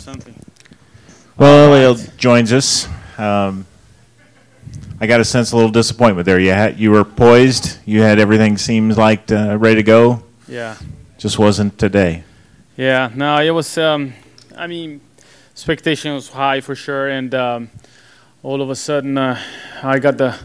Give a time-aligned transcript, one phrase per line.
[0.00, 0.34] something.
[1.36, 2.88] Well, Helio joins us.
[3.18, 3.66] Um,
[5.00, 6.38] I got a sense a little disappointment there.
[6.38, 7.78] You had you were poised.
[7.86, 10.22] You had everything seems like uh, ready to go.
[10.46, 10.76] Yeah.
[11.18, 12.24] Just wasn't today.
[12.76, 13.10] Yeah.
[13.14, 13.78] No, it was.
[13.78, 14.12] Um,
[14.56, 15.00] I mean,
[15.52, 17.70] expectation was high for sure, and um,
[18.42, 19.40] all of a sudden, uh,
[19.82, 20.38] I got the.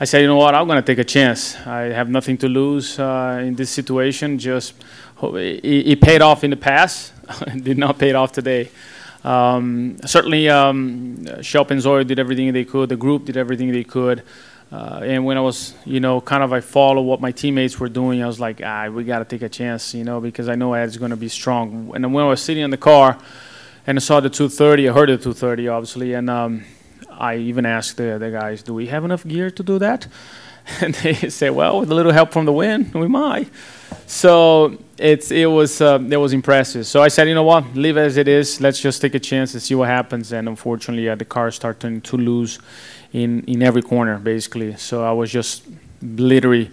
[0.00, 0.54] I said, you know what?
[0.54, 1.56] I'm gonna take a chance.
[1.66, 4.38] I have nothing to lose uh, in this situation.
[4.38, 4.74] Just
[5.22, 7.12] it, it paid off in the past.
[7.46, 8.70] it did not pay off today.
[9.28, 12.88] Um, certainly, um, Shelp and Zoyo did everything they could.
[12.88, 14.22] The group did everything they could.
[14.72, 17.90] Uh, and when I was, you know, kind of I follow what my teammates were
[17.90, 20.54] doing, I was like, ah, we got to take a chance, you know, because I
[20.54, 21.92] know Ed's going to be strong.
[21.94, 23.18] And when I was sitting in the car
[23.86, 26.64] and I saw the 230, I heard the 230, obviously, and um,
[27.10, 30.06] I even asked the, the guys, do we have enough gear to do that?
[30.80, 33.48] And they said, well, with a little help from the wind, we might.
[34.06, 36.86] So it's it was uh, it was impressive.
[36.86, 38.60] So I said, you know what, leave it as it is.
[38.60, 40.32] Let's just take a chance and see what happens.
[40.32, 42.58] And unfortunately, uh, the car started turning too loose
[43.12, 44.76] in in every corner, basically.
[44.76, 45.64] So I was just
[46.02, 46.70] literally.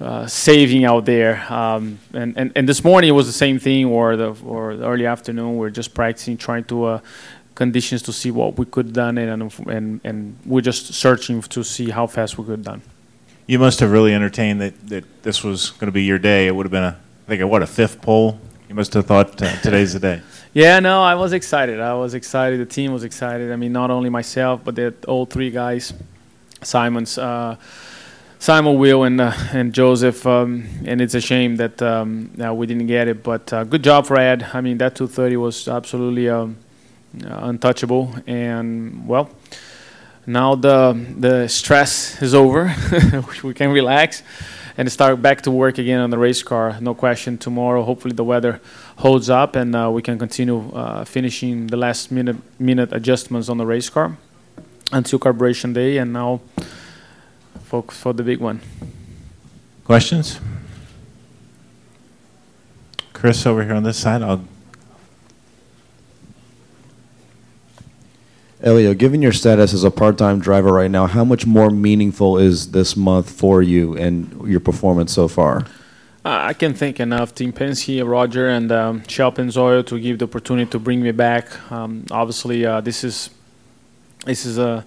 [0.00, 3.86] Uh, saving out there, um, and, and and this morning it was the same thing,
[3.86, 5.56] or the or the early afternoon.
[5.56, 7.00] We are just practicing, trying to uh,
[7.54, 11.90] conditions to see what we could done, and and and we're just searching to see
[11.90, 12.82] how fast we could done.
[13.46, 16.46] You must have really entertained that, that this was going to be your day.
[16.46, 18.40] It would have been a, I think, a, what, a fifth pole?
[18.68, 20.22] You must have thought uh, today's the day.
[20.54, 21.80] Yeah, no, I was excited.
[21.80, 22.60] I was excited.
[22.60, 23.50] The team was excited.
[23.50, 25.94] I mean, not only myself, but the all three guys,
[26.60, 27.56] Simon's, uh,
[28.38, 30.26] Simon, Will, and uh, and Josef.
[30.26, 33.22] Um, and it's a shame that um, we didn't get it.
[33.22, 34.46] But uh, good job for Ed.
[34.52, 36.58] I mean, that 230 was absolutely um,
[37.22, 38.14] untouchable.
[38.26, 39.30] And well,
[40.26, 42.74] now the the stress is over.
[43.42, 44.22] we can relax
[44.76, 46.76] and start back to work again on the race car.
[46.80, 47.38] No question.
[47.38, 48.60] Tomorrow, hopefully, the weather
[48.96, 53.58] holds up and uh, we can continue uh, finishing the last minute minute adjustments on
[53.58, 54.16] the race car
[54.92, 55.98] until carburetion day.
[55.98, 56.40] And now,
[57.64, 58.60] focus for the big one.
[59.84, 60.40] Questions?
[63.12, 64.22] Chris over here on this side.
[64.22, 64.44] I'll
[68.62, 72.70] Helio, given your status as a part-time driver right now, how much more meaningful is
[72.70, 75.66] this month for you and your performance so far?
[76.24, 80.70] Uh, I can thank enough Team Penske, Roger, and um, Zoyo to give the opportunity
[80.70, 81.72] to bring me back.
[81.72, 83.30] Um, obviously, uh, this is
[84.24, 84.84] this is a,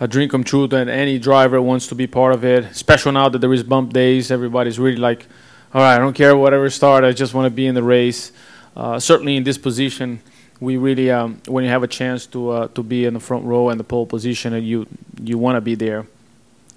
[0.00, 2.64] a dream come true that any driver wants to be part of it.
[2.64, 5.26] Especially now that there is bump days, everybody's really like,
[5.74, 8.32] all right, I don't care whatever start, I just want to be in the race.
[8.74, 10.22] Uh, certainly in this position
[10.60, 13.44] we really um, when you have a chance to uh, to be in the front
[13.44, 14.86] row and the pole position and you
[15.22, 16.06] you want to be there.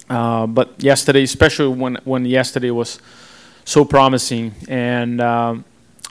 [0.10, 3.00] Uh, but yesterday especially when when yesterday was
[3.66, 5.64] so promising and um,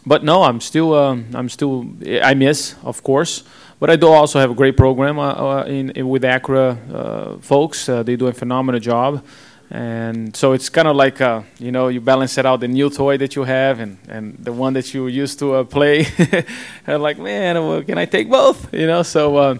[0.07, 1.87] but no I'm still um, I'm still
[2.23, 3.45] I miss of course
[3.79, 7.39] but I do also have a great program uh, uh in, in, with Acura uh,
[7.39, 7.89] folks.
[7.89, 9.25] Uh, they do a phenomenal job
[9.71, 12.91] and so it's kind of like uh, you know you balance it out the new
[12.91, 16.07] toy that you have and, and the one that you used to uh, play.
[16.87, 18.73] And like man well, can i take both?
[18.75, 19.55] You know so uh,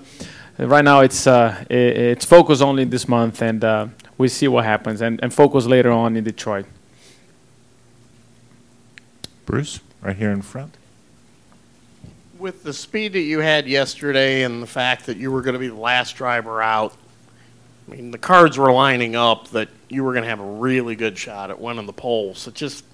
[0.59, 3.87] right now it's uh, it, it's focus only this month and uh,
[4.19, 6.67] we see what happens and, and focus later on in detroit.
[9.47, 10.77] Bruce right here in front.
[12.39, 15.61] With the speed that you had yesterday and the fact that you were going to
[15.61, 16.95] be the last driver out
[17.91, 20.95] I mean, the cards were lining up that you were going to have a really
[20.95, 22.47] good shot at winning the poles.
[22.47, 22.85] It just,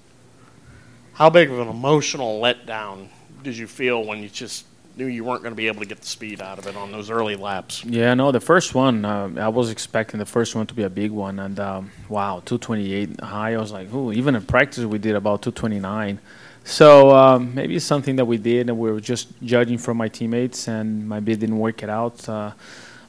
[1.13, 3.09] how big of an emotional letdown
[3.43, 4.65] did you feel when you just
[4.95, 6.91] knew you weren't going to be able to get the speed out of it on
[6.91, 7.85] those early laps?
[7.85, 10.89] Yeah, no, the first one, uh, I was expecting the first one to be a
[10.89, 13.53] big one, and um, wow, 228 high.
[13.53, 16.19] I was like, ooh, even in practice we did about 229.
[16.63, 20.07] So um, maybe it's something that we did, and we were just judging from my
[20.07, 22.27] teammates, and maybe didn't work it out.
[22.27, 22.53] Uh,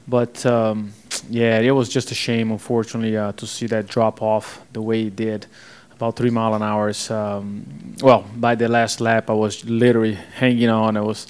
[0.06, 0.93] but um,
[1.28, 5.06] yeah, it was just a shame, unfortunately, uh, to see that drop off the way
[5.06, 5.46] it did,
[5.92, 6.92] about three mile an hour.
[7.10, 10.96] Um, well, by the last lap, I was literally hanging on.
[10.96, 11.26] I was,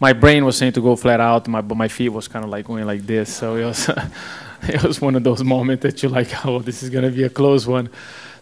[0.00, 2.50] my brain was saying to go flat out, my, but my feet was kind of
[2.50, 3.34] like going like this.
[3.34, 3.88] So it was,
[4.62, 7.30] it was one of those moments that you're like, oh, this is gonna be a
[7.30, 7.90] close one.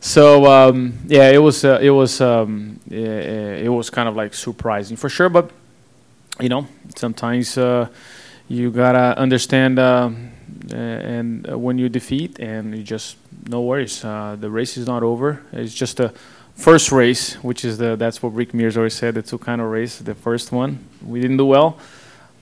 [0.01, 4.35] So um, yeah, it was, uh, it was, um, it, it was kind of like
[4.35, 5.29] surprising for sure.
[5.29, 5.51] But
[6.41, 6.67] you know,
[6.97, 7.57] sometimes.
[7.57, 7.89] Uh,
[8.53, 10.11] you gotta understand uh,
[10.71, 13.17] and uh, when you defeat and you just
[13.49, 15.43] no worries uh, the race is not over.
[15.53, 16.13] It's just a
[16.55, 19.69] first race which is the that's what Rick Mears always said the two kind of
[19.69, 20.79] race the first one.
[21.05, 21.79] We didn't do well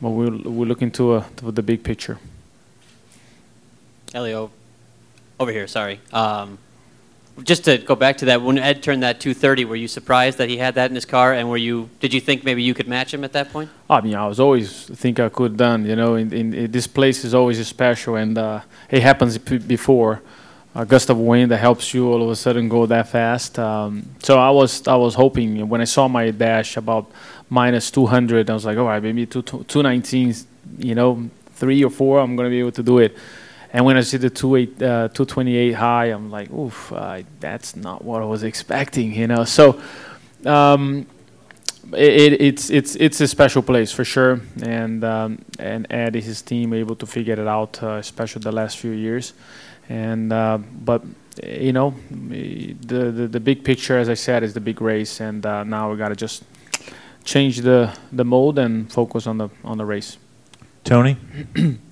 [0.01, 2.19] but we're, we're looking to, uh, to the big picture.
[4.13, 4.51] Helio
[5.39, 6.01] over here sorry.
[6.13, 6.59] Um,
[7.43, 10.49] just to go back to that, when Ed turned that 230, were you surprised that
[10.49, 11.33] he had that in his car?
[11.33, 13.71] And were you, did you think maybe you could match him at that point?
[13.89, 15.87] I mean, I was always think I could done.
[15.87, 18.61] You know, in, in, in this place is always special, and uh,
[18.91, 20.23] it happens before
[20.75, 23.59] a gust of wind that helps you all of a sudden go that fast.
[23.59, 27.11] Um, so I was I was hoping when I saw my dash about
[27.49, 30.35] minus 200, I was like, all right, maybe two, 219,
[30.79, 33.17] you know, three or four, I'm gonna be able to do it.
[33.73, 37.77] And when I see the two eight, uh, 228 high, I'm like, oof, uh, that's
[37.77, 39.45] not what I was expecting, you know.
[39.45, 39.81] So
[40.45, 41.07] um,
[41.93, 46.43] it, it's it's it's a special place for sure, and um, and Ed and his
[46.43, 49.35] team able to figure it out, uh, especially the last few years.
[49.89, 51.03] And uh, but
[51.43, 52.75] you know, the,
[53.11, 55.97] the the big picture, as I said, is the big race, and uh, now we
[55.97, 56.45] got to just
[57.25, 60.19] change the the mode and focus on the on the race.
[60.85, 61.17] Tony?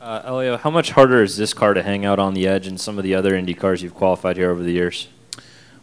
[0.00, 2.78] Uh, Helio, how much harder is this car to hang out on the edge than
[2.78, 5.08] some of the other Indy cars you've qualified here over the years?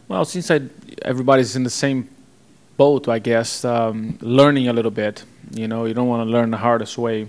[0.08, 0.62] Well, since I,
[1.02, 2.08] everybody's in the same
[2.78, 5.22] boat, I guess, um, learning a little bit.
[5.52, 7.28] You know, you don't want to learn the hardest way,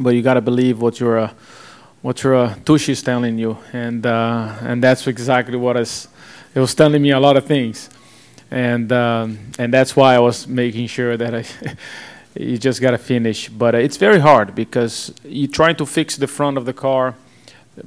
[0.00, 1.32] but you got to believe what your uh,
[2.00, 6.08] what your uh, is telling you, and uh, and that's exactly what is.
[6.52, 7.88] It was telling me a lot of things,
[8.50, 11.44] and um, and that's why I was making sure that I.
[12.34, 13.48] you just got to finish.
[13.48, 17.14] But uh, it's very hard because you're trying to fix the front of the car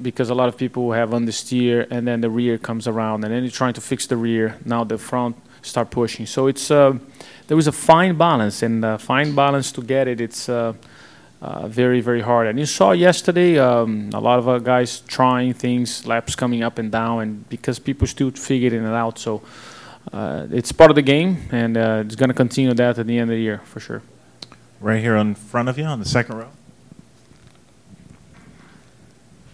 [0.01, 3.43] because a lot of people have understeer and then the rear comes around and then
[3.43, 4.57] you're trying to fix the rear.
[4.65, 6.25] Now the front start pushing.
[6.25, 6.97] So it's uh,
[7.47, 10.21] there is a fine balance and uh, fine balance to get it.
[10.21, 10.73] It's uh,
[11.41, 12.47] uh, very very hard.
[12.47, 16.79] And you saw yesterday um, a lot of uh, guys trying things, laps coming up
[16.79, 19.19] and down, and because people still figuring it out.
[19.19, 19.41] So.
[20.51, 21.75] it's part of the game, and
[22.05, 24.01] it's going to continue that at the end of the year for sure
[24.79, 26.49] right here in front of you on the second row.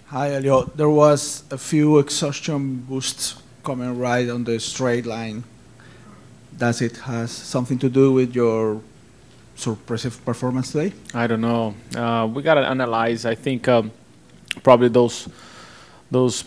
[0.07, 0.65] Hi, Helio.
[0.75, 5.43] There was a few exhaustion boosts coming right on the straight line.
[6.57, 8.81] Does it has something to do with your
[9.55, 10.93] suppressive performance today?
[11.13, 11.75] I don't know.
[11.95, 13.25] Uh, we gotta analyze.
[13.25, 13.91] I think um,
[14.63, 15.29] probably those
[16.09, 16.43] those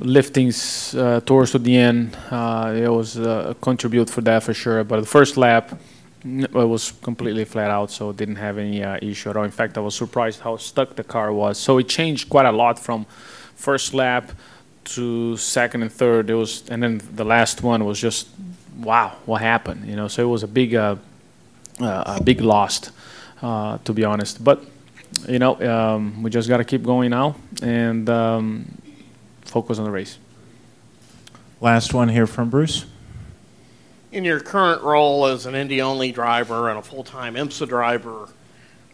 [0.00, 4.82] liftings uh, towards the end uh, it was uh, contribute for that for sure.
[4.82, 5.78] But the first lap
[6.24, 9.44] it was completely flat out, so didn't have any uh, issue at all.
[9.44, 11.58] In fact, I was surprised how stuck the car was.
[11.58, 13.04] So it changed quite a lot from
[13.56, 14.32] first lap
[14.84, 16.30] to second and third.
[16.30, 18.28] It was, and then the last one was just,
[18.78, 19.86] wow, what happened?
[19.86, 20.96] You know, so it was a big, uh,
[21.78, 22.90] uh, a big loss,
[23.42, 24.42] uh, to be honest.
[24.42, 24.64] But
[25.28, 28.64] you know, um, we just got to keep going now and um,
[29.42, 30.18] focus on the race.
[31.60, 32.86] Last one here from Bruce
[34.14, 38.28] in your current role as an Indy only driver and a full time IMSA driver,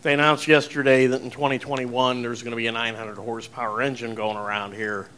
[0.00, 4.38] they announced yesterday that in 2021 there's going to be a 900 horsepower engine going
[4.38, 5.08] around here.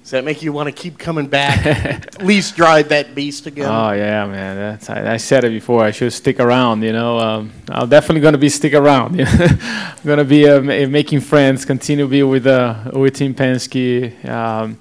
[0.00, 1.66] Does that make you want to keep coming back?
[1.66, 3.66] at least drive that beast again?
[3.66, 4.56] Oh yeah, man.
[4.56, 5.84] That's, I, I, said it before.
[5.84, 6.82] I should stick around.
[6.82, 9.20] You know, um, I'm definitely going to be stick around.
[9.28, 11.66] I'm going to be uh, making friends.
[11.66, 14.26] Continue to be with uh, with Team Penske.
[14.26, 14.78] Um,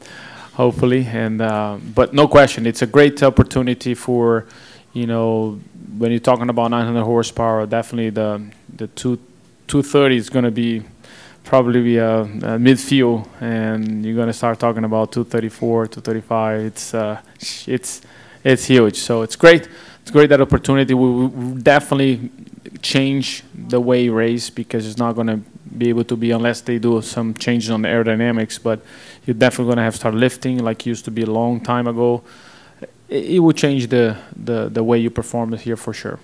[0.54, 4.46] hopefully, and uh, but no question, it's a great opportunity for
[4.94, 5.60] you know,
[5.98, 8.42] when you're talking about 900 horsepower, definitely the
[8.76, 9.18] the two
[9.68, 10.84] 230 is going to be
[11.44, 16.62] probably be a, a midfield, and you're going to start talking about 234, 235.
[16.62, 17.22] It's uh,
[17.68, 18.02] it's
[18.44, 18.98] it's huge.
[18.98, 19.68] So it's great.
[20.02, 20.94] It's great that opportunity.
[20.94, 22.32] We will definitely
[22.82, 25.38] change the way you race because it's not going to
[25.78, 28.62] be able to be unless they do some changes on the aerodynamics.
[28.62, 28.82] But
[29.26, 31.88] you're definitely going to have to start lifting like used to be a long time
[31.88, 32.24] ago
[33.10, 36.20] it, it will change the, the, the way you perform here for sure.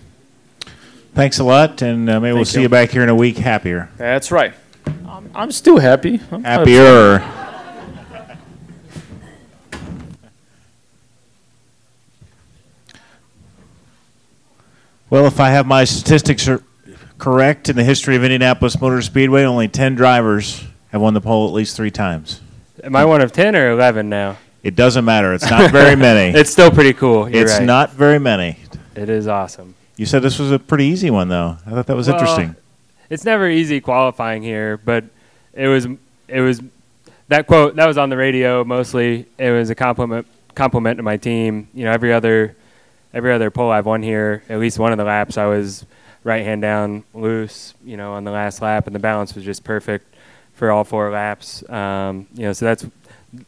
[1.14, 2.64] Thanks a lot, and uh, maybe Thank we'll see you.
[2.64, 3.90] you back here in a week happier.
[3.98, 4.54] That's right.
[5.08, 6.20] I'm, I'm still happy.
[6.32, 7.20] I'm happier.
[15.10, 16.62] Well, if I have my statistics are
[17.18, 21.48] correct in the history of Indianapolis Motor Speedway, only 10 drivers have won the pole
[21.48, 22.42] at least three times.
[22.84, 24.36] Am I one of 10 or 11 now?
[24.66, 25.32] It doesn't matter.
[25.36, 26.36] It's not very many.
[26.40, 27.30] it's still pretty cool.
[27.30, 27.64] You're it's right.
[27.64, 28.58] not very many.
[28.96, 29.76] It is awesome.
[29.96, 31.58] You said this was a pretty easy one, though.
[31.68, 32.56] I thought that was well, interesting.
[33.08, 35.04] It's never easy qualifying here, but
[35.54, 35.86] it was
[36.28, 36.62] it was
[37.28, 39.28] that quote that was on the radio mostly.
[39.38, 41.68] It was a compliment compliment to my team.
[41.76, 42.56] You know, every other
[43.14, 45.86] every other pole I've won here, at least one of the laps, I was
[46.24, 47.76] right hand down loose.
[47.84, 50.12] You know, on the last lap, and the balance was just perfect
[50.56, 51.64] for all four laps.
[51.70, 52.84] Um, you know, so that's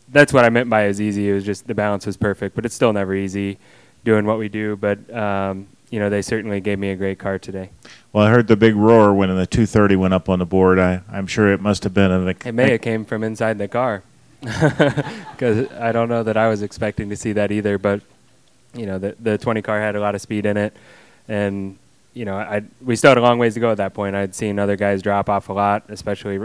[0.10, 1.30] that's what I meant by as easy.
[1.30, 3.58] It was just the balance was perfect, but it's still never easy
[4.04, 4.76] doing what we do.
[4.76, 7.70] But um, you know, they certainly gave me a great car today.
[8.12, 10.80] Well, I heard the big roar when the 230 went up on the board.
[10.80, 12.12] I, I'm sure it must have been.
[12.12, 14.04] An, it may have came from inside the car.
[14.42, 17.78] because I don't know that I was expecting to see that either.
[17.78, 18.02] But
[18.74, 20.76] you know, the the 20 car had a lot of speed in it,
[21.28, 21.78] and
[22.14, 24.16] you know, I we still had a long ways to go at that point.
[24.16, 26.40] I'd seen other guys drop off a lot, especially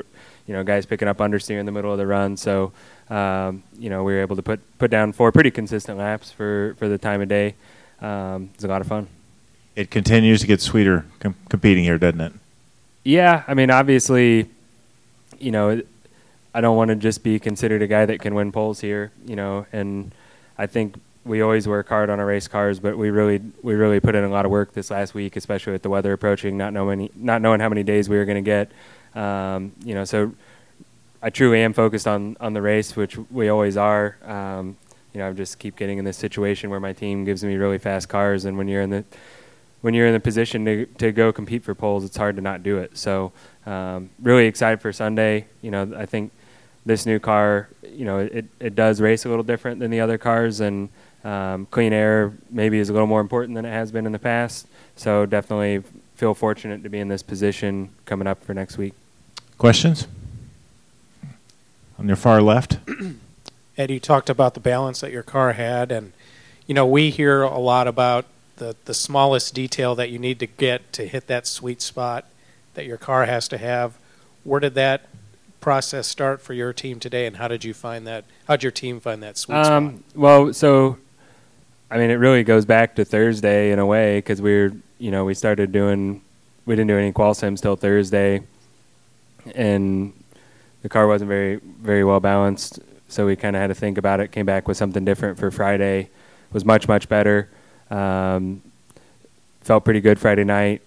[0.46, 2.37] you know guys picking up understeer in the middle of the run.
[2.37, 2.72] So
[3.12, 6.75] um, you know, we were able to put put down four pretty consistent laps for
[6.78, 7.54] for the time of day.
[8.00, 9.06] Um, it was a lot of fun.
[9.76, 12.32] It continues to get sweeter com- competing here, doesn't it?
[13.04, 14.49] Yeah, I mean, obviously,
[15.38, 15.82] you know,
[16.54, 19.37] I don't want to just be considered a guy that can win poles here, you
[19.37, 20.12] know, and
[20.56, 24.00] I think we always work hard on our race cars, but we really we really
[24.00, 26.72] put in a lot of work this last week, especially with the weather approaching, not
[26.72, 28.72] knowing not knowing how many days we were going to get,
[29.14, 30.33] um, you know, so
[31.23, 34.16] I truly am focused on on the race, which we always are.
[34.25, 34.76] Um,
[35.12, 37.78] you know, I just keep getting in this situation where my team gives me really
[37.78, 39.04] fast cars, and when you're in the
[39.83, 42.62] when you're in the position to to go compete for poles, it's hard to not
[42.62, 42.97] do it.
[42.97, 43.33] So,
[43.66, 45.47] um, really excited for Sunday.
[45.61, 46.33] You know, I think
[46.87, 50.19] this new car, you know, it it does race a little different than the other
[50.19, 50.88] cars, and
[51.25, 54.19] um, clean air maybe is a little more important than it has been in the
[54.19, 54.66] past.
[54.97, 55.83] So, definitely
[56.14, 58.95] feel fortunate to be in this position coming up for next week.
[59.59, 60.06] Questions?
[61.99, 62.78] On your far left.
[63.78, 66.12] Ed, you talked about the balance that your car had, and
[66.66, 70.47] you know we hear a lot about the the smallest detail that you need to
[70.47, 72.26] get to hit that sweet spot
[72.75, 73.94] that your car has to have.
[74.44, 75.09] Where did that
[75.61, 78.25] process start for your team today, and how did you find that?
[78.47, 79.73] How'd your team find that sweet spot?
[79.73, 80.99] Um, well, so
[81.92, 85.11] I mean, it really goes back to Thursday in a way because we were, you
[85.11, 86.23] know, we started doing,
[86.64, 88.40] we didn't do any qual sims till Thursday,
[89.54, 90.12] and
[90.82, 92.80] the car wasn't very very well balanced.
[93.08, 94.32] So we kind of had to think about it.
[94.32, 96.08] Came back with something different for Friday.
[96.52, 97.49] Was much much better.
[97.90, 98.62] Um,
[99.61, 100.82] felt pretty good Friday night.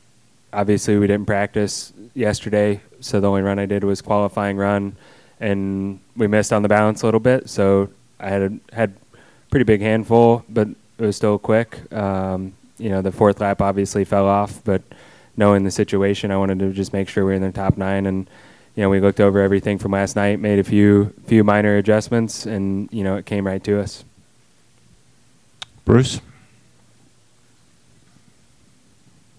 [0.51, 4.95] Obviously, we didn't practice yesterday, so the only run I did was qualifying run,
[5.39, 7.49] and we missed on the balance a little bit.
[7.49, 8.93] So I had a, had
[9.49, 11.91] pretty big handful, but it was still quick.
[11.93, 14.81] Um, you know, the fourth lap obviously fell off, but
[15.37, 18.05] knowing the situation, I wanted to just make sure we were in the top nine.
[18.05, 18.27] And
[18.75, 22.45] you know, we looked over everything from last night, made a few few minor adjustments,
[22.45, 24.03] and you know, it came right to us.
[25.85, 26.19] Bruce?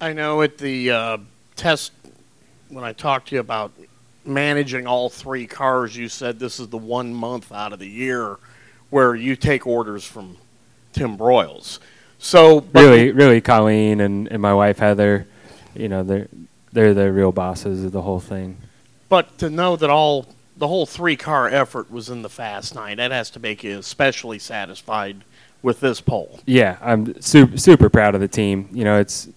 [0.01, 1.19] I know at the uh,
[1.57, 1.93] test
[2.69, 3.73] when I talked to you about
[4.25, 8.37] managing all three cars, you said this is the one month out of the year
[8.91, 10.37] where you take orders from
[10.93, 11.79] Tim Broyles.
[12.19, 15.27] So but- Really, really, Colleen and, and my wife Heather,
[15.79, 16.29] you know, they're
[16.73, 18.59] they're the real bosses of the whole thing.
[19.09, 22.97] But to know that all the whole three car effort was in the fast nine,
[22.97, 25.25] that has to make you especially satisfied
[25.63, 26.41] with this pole.
[26.47, 28.69] Yeah, I'm super super proud of the team.
[28.73, 29.29] You know, it's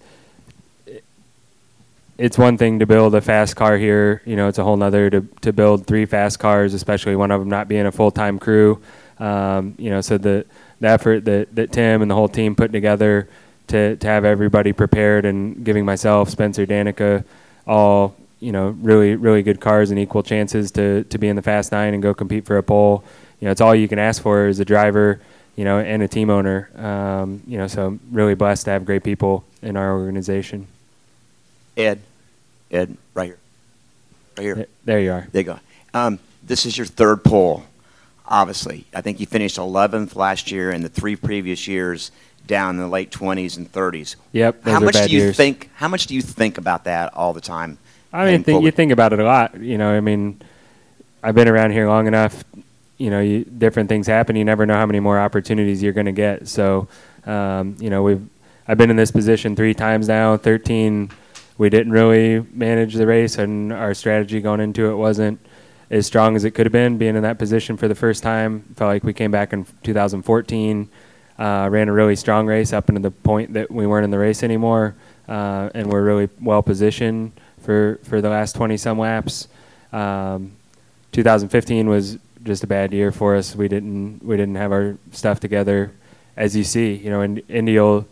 [2.18, 4.20] it's one thing to build a fast car here.
[4.26, 7.40] You know, it's a whole nother to to build three fast cars, especially one of
[7.40, 8.82] them not being a full time crew.
[9.18, 10.44] Um, you know, so the
[10.80, 13.28] the effort that, that Tim and the whole team put together
[13.70, 17.24] to to have everybody prepared and giving myself, Spencer, Danica,
[17.66, 21.42] all you know, really really good cars and equal chances to to be in the
[21.42, 23.04] fast nine and go compete for a pole.
[23.40, 25.20] You know, it's all you can ask for as a driver.
[25.56, 26.70] You know, and a team owner.
[26.74, 30.66] Um, you know, so I'm really blessed to have great people in our organization.
[31.76, 32.00] Ed,
[32.70, 33.38] Ed, right here,
[34.38, 34.66] right here.
[34.84, 35.26] There you are.
[35.32, 35.60] There you go.
[35.92, 37.64] Um, this is your third pole,
[38.26, 38.86] obviously.
[38.94, 42.10] I think you finished 11th last year, and the three previous years
[42.46, 44.16] down in the late 20s and 30s.
[44.32, 45.36] Yep, those how much do you years.
[45.36, 45.70] think?
[45.74, 47.78] How much do you think about that all the time?
[48.12, 49.60] I mean, think, you think about it a lot.
[49.60, 50.40] You know, I mean,
[51.22, 52.44] I've been around here long enough.
[52.98, 54.36] You know, you, different things happen.
[54.36, 56.48] You never know how many more opportunities you're going to get.
[56.48, 56.88] So,
[57.24, 58.26] um, you know, we've
[58.66, 60.36] I've been in this position three times now.
[60.36, 61.10] Thirteen,
[61.56, 65.40] we didn't really manage the race, and our strategy going into it wasn't
[65.90, 66.98] as strong as it could have been.
[66.98, 70.88] Being in that position for the first time, felt like we came back in 2014.
[71.40, 74.18] Uh, ran a really strong race up into the point that we weren't in the
[74.18, 74.94] race anymore,
[75.26, 77.32] uh, and we're really well positioned
[77.62, 79.48] for, for the last 20 some laps.
[79.90, 80.52] Um,
[81.12, 83.56] 2015 was just a bad year for us.
[83.56, 85.92] We didn't we didn't have our stuff together,
[86.36, 86.94] as you see.
[86.94, 88.06] You know, in, Indy will,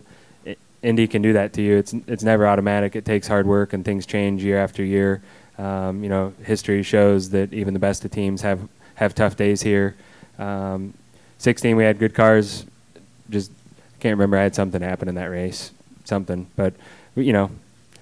[0.83, 1.77] Indy can do that to you.
[1.77, 2.97] It's it's never automatic.
[2.97, 5.23] It takes hard work, and things change year after year.
[5.59, 9.63] Um, you know, history shows that even the best of teams have have tough days
[9.63, 9.97] here.
[10.39, 10.95] Um,
[11.39, 12.65] 16, we had good cars.
[13.31, 13.51] Just
[14.01, 14.37] can't remember.
[14.37, 15.73] I had something happen in that race,
[16.05, 16.47] something.
[16.57, 16.75] But
[17.15, 17.51] you know,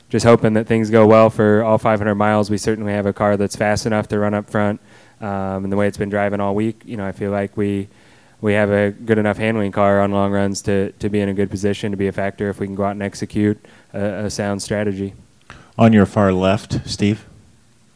[0.09, 2.51] just hoping that things go well for all 500 miles.
[2.51, 4.81] We certainly have a car that's fast enough to run up front,
[5.21, 7.89] um, and the way it's been driving all week, you know, I feel like we
[8.41, 11.35] we have a good enough handling car on long runs to to be in a
[11.35, 13.59] good position to be a factor if we can go out and execute
[13.95, 15.15] a, a sound strategy.
[15.79, 17.27] On your far left, Steve.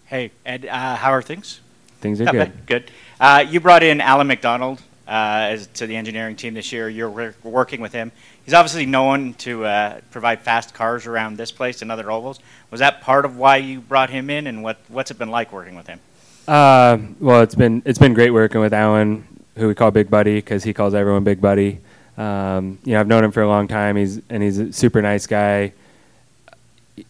[0.06, 1.60] Hey, Ed, uh, how are things?
[2.00, 2.38] things are Not good.
[2.38, 2.66] bad.
[2.66, 2.90] Good.
[3.20, 6.88] Uh, you brought in Allen McDonald as to the engineering team this year.
[6.88, 8.12] You're wor- working with him.
[8.44, 12.38] He's obviously known to uh, provide fast cars around this place and other ovals.
[12.70, 15.52] Was that part of why you brought him in, and what what's it been like
[15.52, 16.00] working with him?
[16.46, 19.26] Uh, well, it's been it's been great working with Allen,
[19.56, 21.80] who we call Big Buddy because he calls everyone Big Buddy.
[22.16, 23.96] Um, you know, I've known him for a long time.
[23.96, 25.72] He's and he's a super nice guy.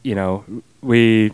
[0.02, 0.44] You know,
[0.82, 1.32] we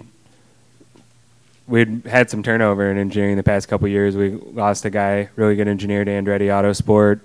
[1.67, 4.17] we'd had some turnover in engineering the past couple years.
[4.17, 7.21] We lost a guy, really good engineer to Andretti Autosport.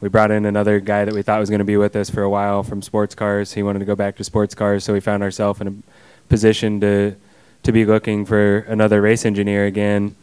[0.00, 2.22] We brought in another guy that we thought was going to be with us for
[2.22, 3.52] a while from sports cars.
[3.52, 6.80] He wanted to go back to sports cars, so we found ourselves in a position
[6.80, 7.14] to
[7.62, 10.14] to be looking for another race engineer again.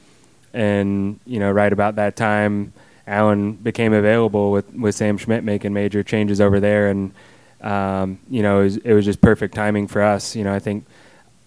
[0.54, 2.74] And you know, right about that time,
[3.08, 7.14] Allen became available with with Sam Schmidt making major changes over there, and
[7.62, 10.36] um, you know, it was, it was just perfect timing for us.
[10.36, 10.86] You know, I think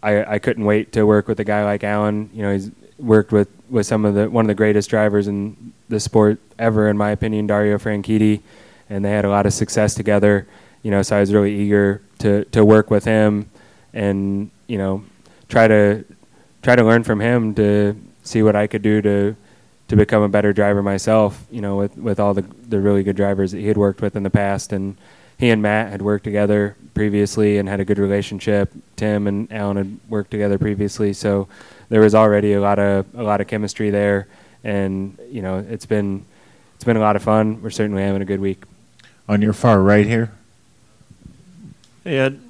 [0.04, 2.28] I, I couldn't wait to work with a guy like Allen.
[2.34, 5.72] You know, he's worked with, with some of the one of the greatest drivers in
[5.88, 8.40] the sport ever, in my opinion, Dario Franchitti,
[8.90, 10.46] and they had a lot of success together.
[10.82, 13.50] You know, so I was really eager to, to work with him,
[13.94, 15.04] and you know,
[15.48, 16.04] try to
[16.62, 19.34] try to learn from him to see what I could do to
[19.88, 21.46] to become a better driver myself.
[21.50, 24.16] You know, with with all the the really good drivers that he had worked with
[24.16, 24.96] in the past, and
[25.38, 28.72] he and Matt had worked together previously and had a good relationship.
[28.96, 31.48] Tim and Allen had worked together previously, so
[31.88, 34.28] there was already a lot of a lot of chemistry there,
[34.62, 36.24] and you know it's been
[36.76, 37.62] it's been a lot of fun.
[37.62, 38.64] We're certainly having a good week.
[39.26, 40.32] On your far right here,
[42.04, 42.40] Hey Ed,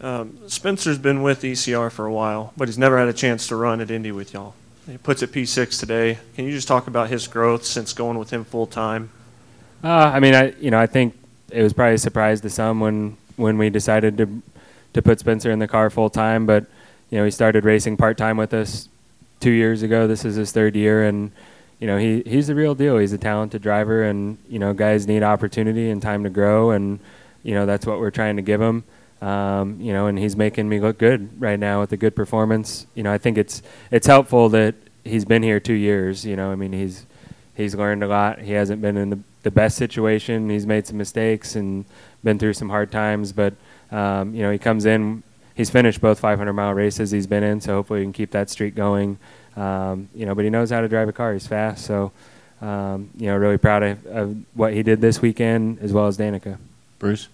[0.00, 3.56] um, Spencer's been with ECR for a while, but he's never had a chance to
[3.56, 4.54] run at Indy with y'all.
[4.88, 6.18] He puts at P6 today.
[6.36, 9.10] Can you just talk about his growth since going with him full time?
[9.82, 11.14] Uh, I mean, I you know I think
[11.56, 14.42] it was probably a surprise to some when when we decided to
[14.92, 16.66] to put Spencer in the car full time, but
[17.10, 18.90] you know he started racing part time with us
[19.40, 20.06] two years ago.
[20.06, 21.32] This is his third year, and
[21.80, 22.98] you know he he's the real deal.
[22.98, 27.00] He's a talented driver, and you know guys need opportunity and time to grow, and
[27.42, 28.84] you know that's what we're trying to give him.
[29.22, 32.86] Um, you know, and he's making me look good right now with a good performance.
[32.94, 36.26] You know, I think it's it's helpful that he's been here two years.
[36.26, 37.06] You know, I mean he's
[37.54, 38.40] he's learned a lot.
[38.40, 40.50] He hasn't been in the the best situation.
[40.50, 41.84] He's made some mistakes and
[42.24, 43.54] been through some hard times, but
[43.92, 45.22] um, you know he comes in.
[45.54, 48.50] He's finished both 500 mile races he's been in, so hopefully we can keep that
[48.50, 49.18] streak going.
[49.54, 51.32] Um, you know, but he knows how to drive a car.
[51.32, 52.10] He's fast, so
[52.60, 56.18] um, you know, really proud of, of what he did this weekend as well as
[56.18, 56.58] Danica.
[56.98, 57.28] Bruce.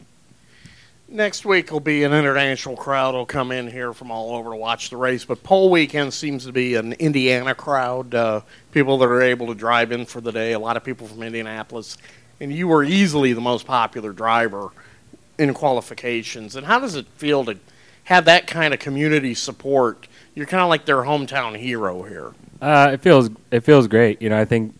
[1.13, 3.15] Next week will be an international crowd.
[3.15, 5.27] will come in here from all over to watch the race.
[5.27, 8.15] But pole weekend seems to be an Indiana crowd.
[8.15, 10.53] Uh, people that are able to drive in for the day.
[10.53, 11.99] A lot of people from Indianapolis,
[12.41, 14.71] and you were easily the most popular driver
[15.37, 16.57] in qualifications.
[16.57, 17.59] And how does it feel to
[18.05, 20.09] have that kind of community support?
[20.35, 22.33] You're kind of like their hometown hero here.
[22.63, 24.23] Uh, it feels it feels great.
[24.23, 24.75] You know, I think,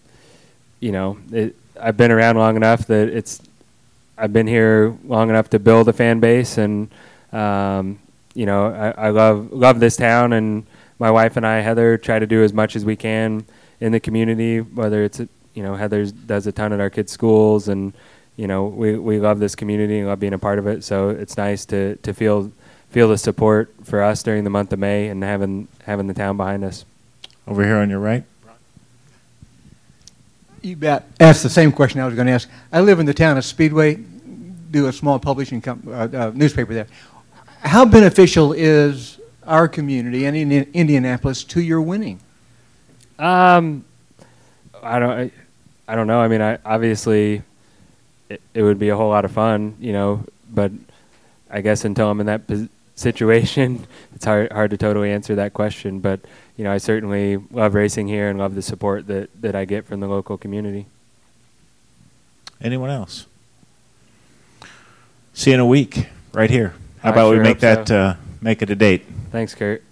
[0.81, 3.43] you know, it, I've been around long enough that it's
[4.23, 6.89] I've been here long enough to build a fan base, and
[7.33, 7.99] um,
[8.35, 10.65] you know, I, I love love this town, and
[11.01, 13.45] my wife and I, Heather, try to do as much as we can
[13.81, 14.61] in the community.
[14.61, 17.93] Whether it's you know, Heather does a ton at our kids' schools, and
[18.37, 20.85] you know, we we love this community and love being a part of it.
[20.85, 22.53] So it's nice to to feel
[22.91, 26.37] feel the support for us during the month of May and having having the town
[26.37, 26.85] behind us.
[27.49, 28.23] Over here on your right.
[30.63, 31.09] You bet.
[31.19, 32.49] Ask the same question I was going to ask.
[32.73, 33.99] I live in the town of Speedway,
[34.73, 36.89] do a small publishing com- uh, uh, newspaper there.
[37.61, 42.19] How beneficial is our community and in Indianapolis to your winning?
[43.19, 43.85] Um,
[44.83, 45.11] I don't.
[45.11, 45.31] I,
[45.87, 46.21] I don't know.
[46.21, 47.43] I mean, I obviously
[48.29, 50.25] it, it would be a whole lot of fun, you know.
[50.51, 50.73] But
[51.51, 55.53] I guess until I'm in that pos- situation, it's hard hard to totally answer that
[55.53, 56.01] question.
[56.01, 56.21] But
[56.57, 59.87] you know, I certainly love racing here and love the support that that I get
[59.87, 60.87] from the local community.
[62.61, 63.27] Anyone else?
[65.35, 66.75] See you in a week, right here.
[67.01, 69.05] How I about we make that uh, make it a date?
[69.31, 69.83] Thanks, Kurt.